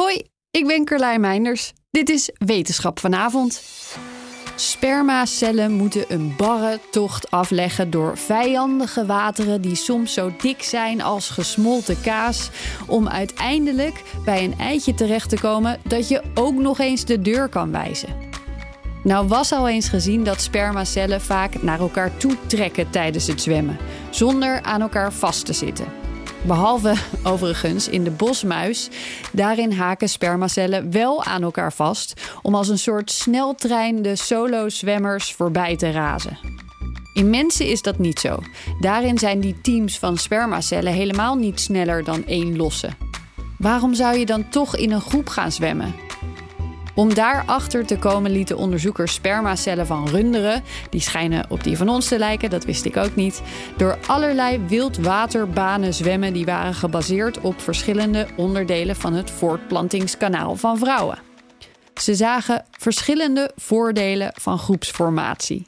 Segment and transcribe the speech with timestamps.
[0.00, 1.72] Hoi, ik ben Carlijn Meinders.
[1.90, 3.62] Dit is Wetenschap vanavond.
[4.54, 11.30] Spermacellen moeten een barre tocht afleggen door vijandige wateren die soms zo dik zijn als
[11.30, 12.50] gesmolten kaas,
[12.86, 17.48] om uiteindelijk bij een eitje terecht te komen dat je ook nog eens de deur
[17.48, 18.16] kan wijzen.
[19.02, 23.78] Nou was al eens gezien dat spermacellen vaak naar elkaar toe trekken tijdens het zwemmen,
[24.10, 25.99] zonder aan elkaar vast te zitten.
[26.42, 28.88] Behalve overigens in de bosmuis.
[29.32, 35.76] Daarin haken spermacellen wel aan elkaar vast om als een soort sneltrein de solo-zwemmers voorbij
[35.76, 36.38] te razen.
[37.14, 38.38] In mensen is dat niet zo.
[38.80, 42.88] Daarin zijn die teams van spermacellen helemaal niet sneller dan één losse.
[43.58, 45.94] Waarom zou je dan toch in een groep gaan zwemmen?
[46.94, 52.08] Om daarachter te komen lieten onderzoekers spermacellen van runderen, die schijnen op die van ons
[52.08, 53.42] te lijken, dat wist ik ook niet,
[53.76, 61.18] door allerlei wildwaterbanen zwemmen die waren gebaseerd op verschillende onderdelen van het voortplantingskanaal van vrouwen.
[61.94, 65.66] Ze zagen verschillende voordelen van groepsformatie.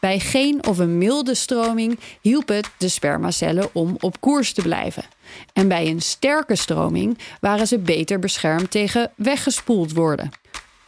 [0.00, 5.04] Bij geen of een milde stroming hielp het de spermacellen om op koers te blijven.
[5.52, 10.30] En bij een sterke stroming waren ze beter beschermd tegen weggespoeld worden.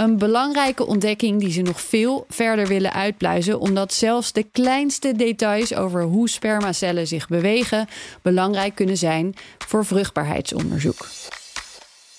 [0.02, 5.74] Een belangrijke ontdekking die ze nog veel verder willen uitpluizen, omdat zelfs de kleinste details
[5.74, 7.88] over hoe spermacellen zich bewegen
[8.22, 11.08] belangrijk kunnen zijn voor vruchtbaarheidsonderzoek.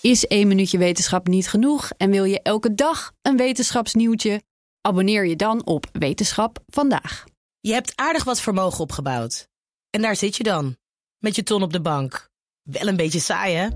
[0.01, 4.41] Is één minuutje wetenschap niet genoeg en wil je elke dag een wetenschapsnieuwtje?
[4.81, 7.23] Abonneer je dan op Wetenschap vandaag.
[7.59, 9.47] Je hebt aardig wat vermogen opgebouwd.
[9.89, 10.77] En daar zit je dan,
[11.17, 12.29] met je ton op de bank.
[12.61, 13.67] Wel een beetje saai, hè?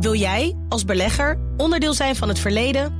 [0.00, 2.99] Wil jij, als belegger, onderdeel zijn van het verleden